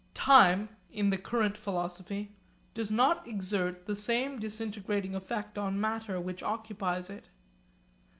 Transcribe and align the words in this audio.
Time 0.15 0.69
(in 0.91 1.11
the 1.11 1.17
current 1.19 1.55
philosophy) 1.55 2.31
does 2.73 2.89
not 2.89 3.27
exert 3.27 3.85
the 3.85 3.95
same 3.95 4.39
disintegrating 4.39 5.13
effect 5.13 5.59
on 5.59 5.79
matter 5.79 6.19
which 6.19 6.41
occupies 6.41 7.07
it. 7.11 7.29